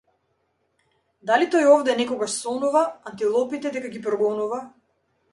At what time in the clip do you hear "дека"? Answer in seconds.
3.75-3.83